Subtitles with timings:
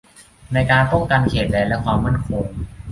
[0.53, 2.45] ในการป้องกันเขตแดนและความมั่นคง